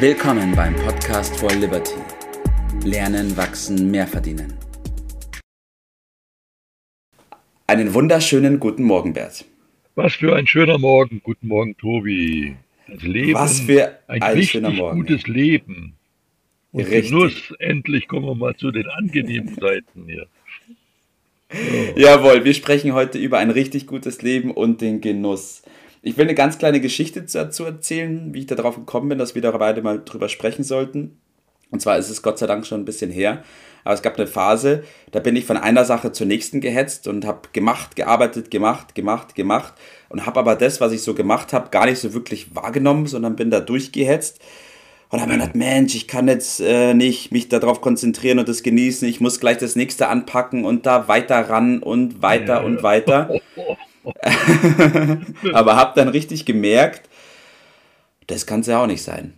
[0.00, 1.96] Willkommen beim Podcast for Liberty.
[2.84, 4.54] Lernen, wachsen, mehr verdienen.
[7.66, 9.44] Einen wunderschönen guten Morgen, Bert.
[9.96, 11.20] Was für ein schöner Morgen.
[11.24, 12.54] Guten Morgen, Tobi.
[12.86, 15.00] Das Leben, Was für ein, ein schöner Morgen.
[15.00, 15.94] gutes Leben.
[16.70, 17.10] Und Richtig.
[17.10, 20.28] Genuss, endlich kommen wir mal zu den angenehmen Seiten hier.
[21.50, 22.00] So.
[22.00, 25.62] Jawohl, wir sprechen heute über ein richtig gutes Leben und den Genuss.
[26.02, 29.42] Ich will eine ganz kleine Geschichte dazu erzählen, wie ich darauf gekommen bin, dass wir
[29.42, 31.18] da beide mal drüber sprechen sollten.
[31.70, 33.42] Und zwar ist es Gott sei Dank schon ein bisschen her.
[33.84, 37.24] Aber es gab eine Phase, da bin ich von einer Sache zur nächsten gehetzt und
[37.24, 39.74] habe gemacht, gearbeitet, gemacht, gemacht, gemacht
[40.08, 43.36] und habe aber das, was ich so gemacht habe, gar nicht so wirklich wahrgenommen, sondern
[43.36, 44.40] bin da durchgehetzt
[45.10, 48.62] und habe mir gedacht, Mensch, ich kann jetzt äh, nicht mich darauf konzentrieren und das
[48.62, 49.08] genießen.
[49.08, 53.30] Ich muss gleich das nächste anpacken und da weiter ran und weiter und weiter.
[55.52, 57.08] aber habe dann richtig gemerkt,
[58.26, 59.34] das kann es ja auch nicht sein.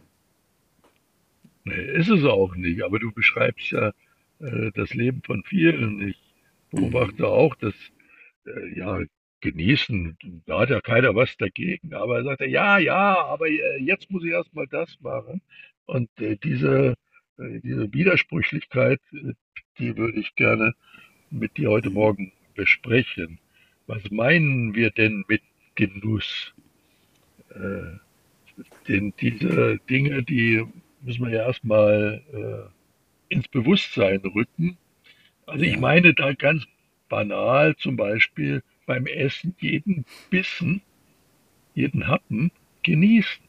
[1.64, 2.82] Nee, ist es auch nicht.
[2.82, 3.92] Aber du beschreibst ja
[4.40, 6.08] äh, das Leben von vielen.
[6.08, 6.18] Ich
[6.70, 7.74] beobachte auch, dass
[8.46, 9.00] äh, ja
[9.40, 11.94] genießen, da hat ja keiner was dagegen.
[11.94, 15.40] Aber er sagte, ja, ja, aber äh, jetzt muss ich erstmal das machen.
[15.86, 16.94] Und äh, diese,
[17.38, 19.32] äh, diese Widersprüchlichkeit, äh,
[19.78, 20.74] die würde ich gerne
[21.30, 23.38] mit dir heute Morgen besprechen.
[23.90, 25.42] Was meinen wir denn mit
[25.74, 26.54] Genuss?
[27.52, 27.98] Äh,
[28.86, 30.64] denn diese Dinge, die
[31.00, 34.76] müssen wir ja erstmal äh, ins Bewusstsein rücken.
[35.44, 36.64] Also ich meine da ganz
[37.08, 40.82] banal zum Beispiel beim Essen jeden Bissen,
[41.74, 42.52] jeden Happen
[42.84, 43.42] genießen.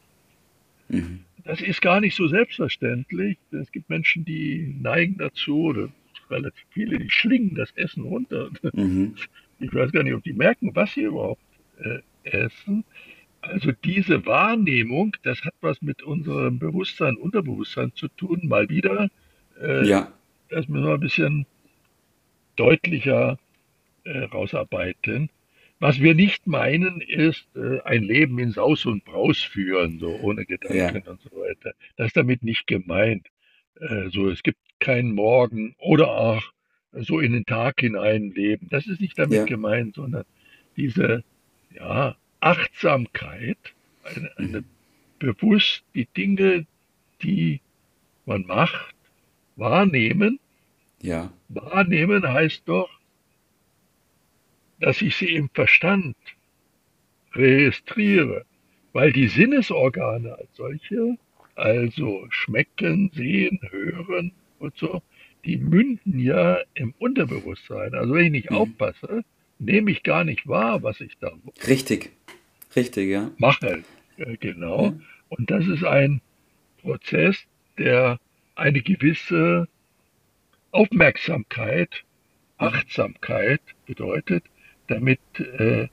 [0.89, 1.19] Mhm.
[1.44, 3.38] Das ist gar nicht so selbstverständlich.
[3.52, 5.89] Es gibt Menschen, die neigen dazu, oder
[6.31, 8.50] relativ viele, die schlingen das Essen runter.
[8.73, 9.14] Mhm.
[9.62, 11.42] Ich weiß gar nicht, ob die merken, was sie überhaupt
[11.80, 12.84] äh, essen.
[13.42, 18.42] Also diese Wahrnehmung, das hat was mit unserem Bewusstsein, Unterbewusstsein zu tun.
[18.44, 19.09] Mal wieder.
[19.59, 20.12] Äh, ja.
[20.50, 21.45] Das müssen wir ein bisschen
[22.56, 23.40] deutlicher
[24.03, 25.30] äh, rausarbeiten.
[25.80, 30.46] Was wir nicht meinen, ist äh, ein Leben in Saus und Braus führen, so ohne
[30.46, 31.12] Gedanken ja.
[31.12, 31.74] und so weiter.
[31.97, 33.28] Das ist damit nicht gemeint.
[33.80, 36.44] Äh, so, es gibt keinen Morgen oder auch
[36.94, 38.68] so in den Tag hinein leben.
[38.69, 39.46] Das ist nicht damit ja.
[39.46, 40.25] gemeint, sondern
[40.75, 41.24] diese
[41.74, 43.57] ja, Achtsamkeit,
[44.03, 44.66] eine, eine mhm.
[45.19, 46.66] bewusst die Dinge,
[47.22, 47.62] die
[48.25, 48.96] man macht,
[49.56, 50.40] wahrnehmen.
[51.02, 51.31] Ja.
[51.50, 52.90] Wahrnehmen heißt doch,
[54.79, 56.16] dass ich sie im Verstand
[57.34, 58.46] registriere,
[58.94, 61.18] weil die Sinnesorgane als solche,
[61.56, 65.02] also schmecken, sehen, hören und so,
[65.46, 67.94] die münden ja im Unterbewusstsein.
[67.94, 68.57] Also wenn ich nicht mhm.
[68.57, 69.24] aufpasse,
[69.59, 71.31] nehme ich gar nicht wahr, was ich da
[71.68, 72.12] Richtig,
[72.75, 73.31] richtig, ja.
[73.38, 73.84] Mache,
[74.18, 74.85] äh, genau.
[74.85, 75.00] Ja.
[75.29, 76.22] Und das ist ein
[76.81, 77.38] Prozess,
[77.78, 78.19] der
[78.56, 79.68] eine gewisse
[80.72, 82.03] Aufmerksamkeit,
[82.58, 84.44] Achtsamkeit bedeutet,
[84.88, 85.88] damit äh,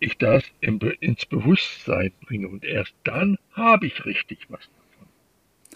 [0.00, 2.48] ich das im, ins Bewusstsein bringe.
[2.48, 4.68] Und erst dann habe ich richtig was.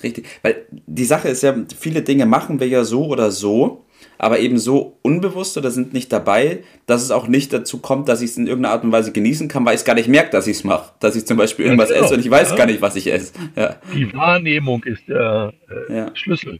[0.02, 3.84] Richtig, weil die Sache ist ja, viele Dinge machen wir ja so oder so,
[4.18, 8.22] aber eben so unbewusst oder sind nicht dabei, dass es auch nicht dazu kommt, dass
[8.22, 10.30] ich es in irgendeiner Art und Weise genießen kann, weil ich es gar nicht merke,
[10.30, 10.92] dass ich es mache.
[11.00, 12.06] Dass ich zum Beispiel irgendwas ja, genau.
[12.06, 12.56] esse und ich weiß ja.
[12.56, 13.32] gar nicht, was ich esse.
[13.56, 13.76] Ja.
[13.94, 15.52] Die Wahrnehmung ist der
[15.88, 16.58] äh, Schlüssel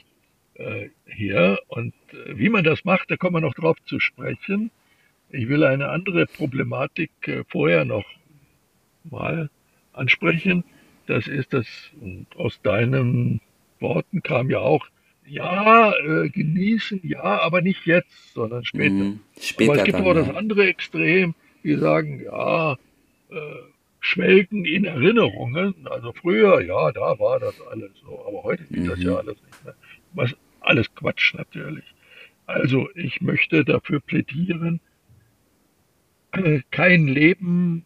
[0.55, 1.59] äh, hier.
[1.69, 4.71] Und äh, wie man das macht, da kommen wir noch drauf zu sprechen.
[5.31, 8.05] Ich will eine andere Problematik äh, vorher noch
[9.05, 9.51] mal
[9.93, 10.65] ansprechen.
[11.07, 11.67] Das ist das,
[12.37, 13.41] aus deinen
[13.81, 14.87] Worten kam ja auch,
[15.27, 18.93] ja, äh, genießen, ja, aber nicht jetzt, sondern später.
[18.93, 23.37] Mhm, später aber es gibt dann, auch das andere Extrem, die sagen, ja, äh,
[24.01, 25.75] schwelgen in Erinnerungen.
[25.85, 28.89] Also früher, ja, da war das alles so, aber heute geht mhm.
[28.89, 29.75] das ja alles nicht mehr.
[30.15, 31.85] Was alles Quatsch natürlich.
[32.47, 34.81] Also ich möchte dafür plädieren,
[36.71, 37.85] kein Leben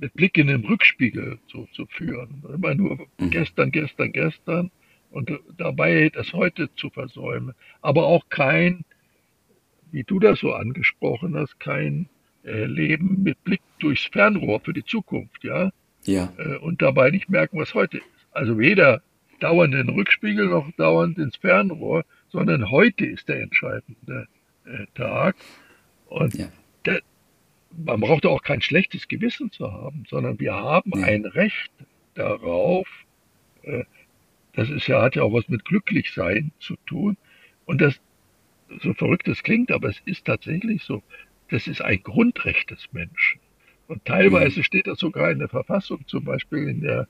[0.00, 2.42] mit Blick in den Rückspiegel so zu führen.
[2.52, 3.30] Immer nur mhm.
[3.30, 4.70] gestern, gestern, gestern
[5.10, 7.54] und dabei das heute zu versäumen.
[7.82, 8.84] Aber auch kein,
[9.92, 12.08] wie du das so angesprochen hast, kein
[12.44, 15.70] äh, Leben mit Blick durchs Fernrohr für die Zukunft, ja?
[16.04, 16.32] Ja.
[16.38, 18.06] Äh, und dabei nicht merken, was heute ist.
[18.32, 19.02] Also weder
[19.40, 24.28] dauernd in den Rückspiegel noch dauernd ins Fernrohr, sondern heute ist der entscheidende
[24.64, 25.36] äh, Tag.
[26.06, 26.48] Und ja
[27.76, 31.06] man braucht auch kein schlechtes Gewissen zu haben, sondern wir haben ja.
[31.06, 31.70] ein Recht
[32.14, 32.88] darauf.
[33.62, 33.84] Äh,
[34.54, 37.16] das ist ja, hat ja auch was mit Glücklichsein zu tun.
[37.66, 38.00] Und das,
[38.82, 41.02] so verrückt es klingt, aber es ist tatsächlich so.
[41.50, 43.40] Das ist ein Grundrecht des Menschen.
[43.88, 44.64] Und teilweise mhm.
[44.64, 47.08] steht das sogar in der Verfassung, zum Beispiel in der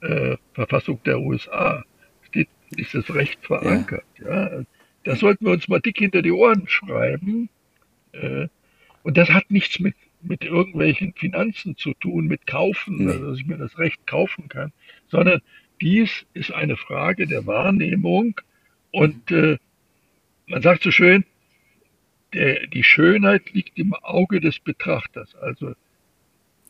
[0.00, 1.84] äh, Verfassung der USA
[2.22, 4.04] steht, ist das Recht verankert.
[4.18, 4.58] Ja.
[4.58, 4.64] ja.
[5.04, 7.48] Das sollten wir uns mal dick hinter die Ohren schreiben.
[8.12, 8.48] Äh,
[9.06, 13.12] und das hat nichts mit, mit irgendwelchen Finanzen zu tun, mit Kaufen, nee.
[13.12, 14.72] also dass ich mir das Recht kaufen kann,
[15.06, 15.40] sondern
[15.80, 18.40] dies ist eine Frage der Wahrnehmung
[18.90, 19.58] und äh,
[20.48, 21.24] man sagt so schön,
[22.34, 25.36] der, die Schönheit liegt im Auge des Betrachters.
[25.36, 25.74] Also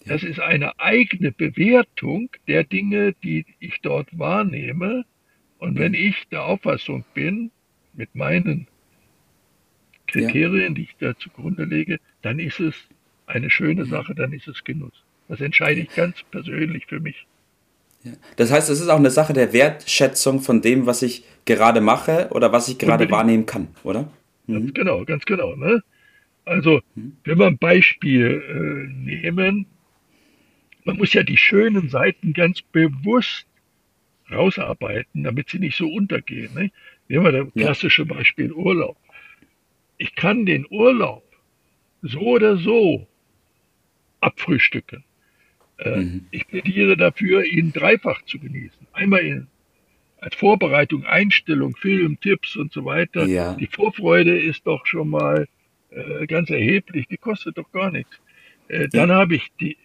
[0.05, 5.07] das ist eine eigene Bewertung der Dinge, die ich dort wahrnehme.
[5.57, 7.51] Und wenn ich der Auffassung bin,
[7.95, 8.69] mit meinen
[10.23, 12.75] Kriterien, die ich da zugrunde lege, dann ist es
[13.27, 15.05] eine schöne Sache, dann ist es Genuss.
[15.29, 17.27] Das entscheide ich ganz persönlich für mich.
[18.37, 22.29] Das heißt, es ist auch eine Sache der Wertschätzung von dem, was ich gerade mache
[22.31, 23.13] oder was ich gerade Unbedingt.
[23.13, 24.09] wahrnehmen kann, oder?
[24.47, 24.75] Ganz mhm.
[24.75, 25.57] genau, ganz genau.
[25.57, 25.83] Ne?
[26.45, 27.17] Also, mhm.
[27.25, 29.67] wenn wir ein Beispiel äh, nehmen,
[30.85, 33.47] man muss ja die schönen Seiten ganz bewusst
[34.31, 36.55] rausarbeiten, damit sie nicht so untergehen.
[36.55, 36.71] Ne?
[37.09, 38.07] Nehmen wir das klassische.
[38.07, 38.97] Beispiel Urlaub.
[39.99, 41.25] Ich kann den Urlaub
[42.03, 43.07] so oder so
[44.21, 45.05] abfrühstücken.
[45.79, 46.27] Äh, mhm.
[46.31, 48.87] Ich plädiere dafür, ihn dreifach zu genießen.
[48.93, 49.47] Einmal in,
[50.19, 53.27] als Vorbereitung, Einstellung, Film, Tipps und so weiter.
[53.27, 53.55] Ja.
[53.55, 55.47] Die Vorfreude ist doch schon mal
[55.91, 58.19] äh, ganz erheblich, die kostet doch gar nichts.
[58.69, 59.17] Äh, dann ja.
[59.17, 59.77] habe ich die,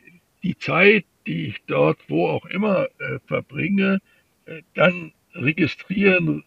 [0.43, 3.99] die Zeit, die ich dort, wo auch immer, äh, verbringe,
[4.45, 6.43] äh, dann registrieren,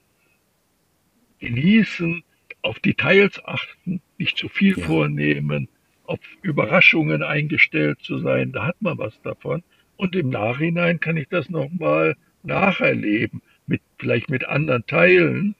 [1.40, 2.24] genießen,
[2.64, 4.86] auf Details achten, nicht zu viel ja.
[4.86, 5.68] vornehmen,
[6.06, 9.62] auf Überraschungen eingestellt zu sein, da hat man was davon.
[9.96, 15.54] Und im Nachhinein kann ich das nochmal nacherleben, mit, vielleicht mit anderen Teilen,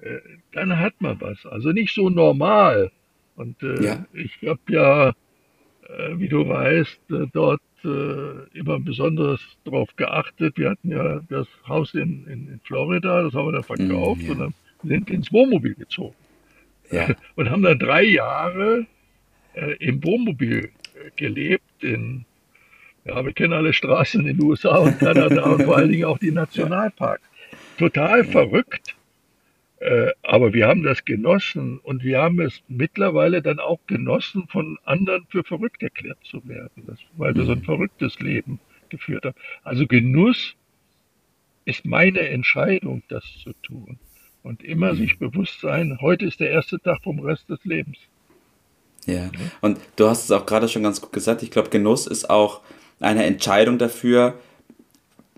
[0.00, 0.18] äh,
[0.52, 1.44] dann hat man was.
[1.46, 2.90] Also nicht so normal.
[3.36, 4.06] Und äh, ja.
[4.12, 10.56] ich habe ja, äh, wie du weißt, äh, dort äh, immer besonders darauf geachtet.
[10.56, 14.26] Wir hatten ja das Haus in, in, in Florida, das haben wir dann verkauft mm,
[14.26, 14.32] ja.
[14.32, 16.14] und dann sind ins Wohnmobil gezogen.
[16.90, 17.08] Ja.
[17.34, 18.86] Und haben dann drei Jahre
[19.54, 20.70] äh, im Wohnmobil
[21.16, 22.24] gelebt in
[23.04, 26.18] ja, wir kennen alle Straßen in den USA und Kanada und vor allen Dingen auch
[26.18, 27.22] die Nationalparks.
[27.78, 28.96] Total verrückt.
[29.78, 34.78] Äh, aber wir haben das genossen und wir haben es mittlerweile dann auch genossen, von
[34.84, 37.64] anderen für verrückt erklärt zu werden, das, weil wir so ein mhm.
[37.64, 39.36] verrücktes Leben geführt haben.
[39.62, 40.56] Also Genuss
[41.66, 43.98] ist meine Entscheidung, das zu tun.
[44.46, 44.98] Und immer mhm.
[44.98, 47.98] sich bewusst sein, heute ist der erste Tag vom Rest des Lebens.
[49.04, 49.28] Ja,
[49.60, 51.42] und du hast es auch gerade schon ganz gut gesagt.
[51.42, 52.60] Ich glaube, Genuss ist auch
[53.00, 54.38] eine Entscheidung dafür,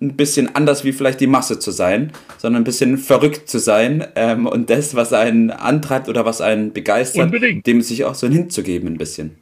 [0.02, 4.06] ein bisschen anders wie vielleicht die Masse zu sein, sondern ein bisschen verrückt zu sein
[4.14, 7.66] ähm, und das, was einen antreibt oder was einen begeistert, Unbedingt.
[7.66, 9.36] dem sich auch so hinzugeben ein bisschen.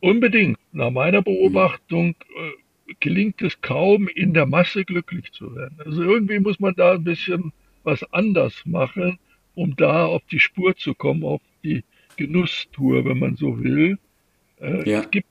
[0.00, 0.58] Unbedingt.
[0.72, 5.78] Nach meiner Beobachtung äh, gelingt es kaum, in der Masse glücklich zu werden.
[5.84, 7.52] Also irgendwie muss man da ein bisschen
[7.84, 9.18] was anders machen,
[9.54, 11.84] um da auf die Spur zu kommen, auf die
[12.16, 13.98] Genusstour, wenn man so will.
[14.60, 15.00] Äh, ja.
[15.00, 15.26] Es gibt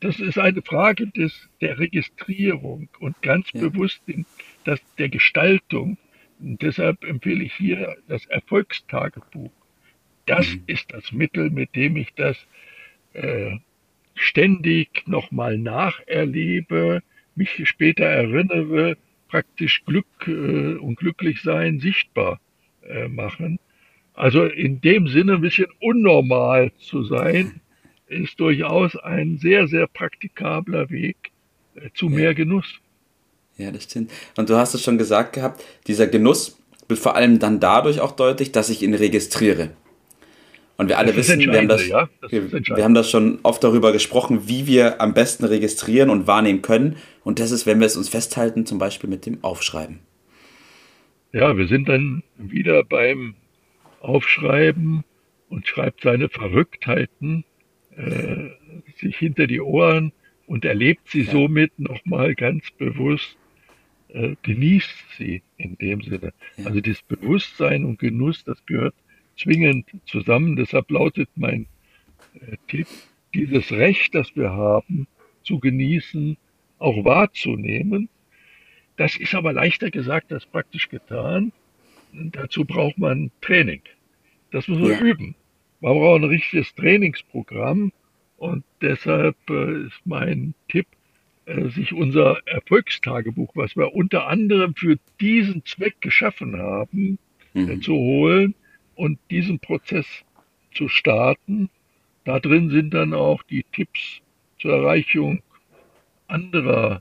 [0.00, 3.60] das ist eine Frage des, der Registrierung und ganz ja.
[3.60, 4.24] bewusst in,
[4.64, 5.98] das, der Gestaltung.
[6.40, 9.50] Und deshalb empfehle ich hier das Erfolgstagebuch.
[10.26, 10.62] Das mhm.
[10.66, 12.36] ist das Mittel, mit dem ich das
[13.14, 13.56] äh,
[14.14, 17.02] ständig nochmal nacherlebe,
[17.34, 18.96] mich später erinnere,
[19.28, 22.40] praktisch Glück äh, und Glücklichsein sichtbar
[22.82, 23.58] äh, machen.
[24.14, 27.60] Also in dem Sinne ein bisschen unnormal zu sein,
[28.08, 31.16] ist durchaus ein sehr, sehr praktikabler Weg
[31.76, 32.80] äh, zu mehr Genuss.
[33.56, 34.12] Ja, das stimmt.
[34.36, 36.58] Und du hast es schon gesagt gehabt, dieser Genuss
[36.88, 39.70] wird vor allem dann dadurch auch deutlich, dass ich ihn registriere.
[40.78, 43.64] Und wir alle wissen, wir haben, das, ja, das wir, wir haben das schon oft
[43.64, 46.96] darüber gesprochen, wie wir am besten registrieren und wahrnehmen können.
[47.24, 49.98] Und das ist, wenn wir es uns festhalten, zum Beispiel mit dem Aufschreiben.
[51.32, 53.34] Ja, wir sind dann wieder beim
[54.00, 55.02] Aufschreiben
[55.48, 57.44] und schreibt seine Verrücktheiten
[57.96, 58.50] äh,
[59.00, 60.12] sich hinter die Ohren
[60.46, 61.32] und erlebt sie ja.
[61.32, 63.36] somit nochmal ganz bewusst,
[64.10, 66.32] äh, genießt sie in dem Sinne.
[66.56, 66.66] Ja.
[66.66, 68.94] Also das Bewusstsein und Genuss, das gehört
[69.38, 70.56] zwingend zusammen.
[70.56, 71.66] Deshalb lautet mein
[72.34, 72.86] äh, Tipp,
[73.34, 75.06] dieses Recht, das wir haben,
[75.42, 76.36] zu genießen,
[76.78, 78.08] auch wahrzunehmen.
[78.96, 81.52] Das ist aber leichter gesagt als praktisch getan.
[82.12, 83.82] Und dazu braucht man Training.
[84.50, 85.00] Das muss man ja.
[85.00, 85.34] üben.
[85.80, 87.92] Man braucht ein richtiges Trainingsprogramm
[88.36, 90.86] und deshalb äh, ist mein Tipp,
[91.46, 97.18] äh, sich unser Erfolgstagebuch, was wir unter anderem für diesen Zweck geschaffen haben,
[97.54, 97.82] äh, mhm.
[97.82, 98.54] zu holen
[98.98, 100.06] und diesen Prozess
[100.74, 101.70] zu starten.
[102.24, 104.20] Da drin sind dann auch die Tipps
[104.58, 105.40] zur Erreichung
[106.26, 107.00] anderer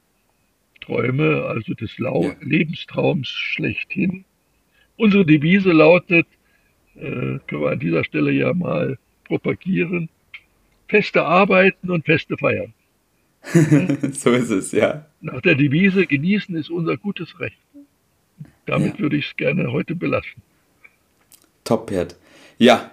[0.79, 2.33] Träume, also des Lau.
[2.39, 4.25] Lebenstraums schlechthin.
[4.95, 6.27] Unsere Devise lautet,
[6.95, 10.09] äh, können wir an dieser Stelle ja mal propagieren,
[10.87, 12.73] feste arbeiten und feste feiern.
[14.11, 15.07] so ist es, ja.
[15.19, 17.57] Nach der Devise, genießen ist unser gutes Recht.
[18.67, 18.99] Damit ja.
[18.99, 20.43] würde ich es gerne heute belassen.
[21.67, 22.15] Top, Pert.
[22.57, 22.91] Ja,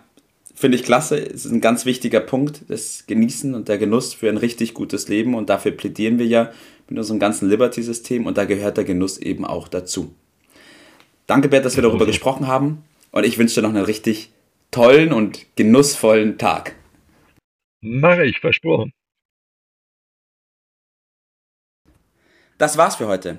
[0.52, 1.16] finde ich klasse.
[1.16, 5.06] Es ist ein ganz wichtiger Punkt, das Genießen und der Genuss für ein richtig gutes
[5.06, 5.36] Leben.
[5.36, 6.50] Und dafür plädieren wir ja
[6.88, 8.26] mit unserem ganzen Liberty-System.
[8.26, 10.12] Und da gehört der Genuss eben auch dazu.
[11.28, 12.82] Danke, Bert, dass wir darüber gesprochen haben.
[13.12, 14.32] Und ich wünsche dir noch einen richtig
[14.72, 16.74] tollen und genussvollen Tag.
[17.80, 18.92] Mache ich, versprochen.
[22.58, 23.38] Das war's für heute.